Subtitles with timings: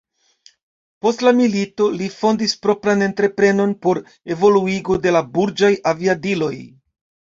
[1.05, 4.03] Post la milito, li fondis propran entreprenon por
[4.39, 6.57] evoluigo de la burĝaj aviadiloj.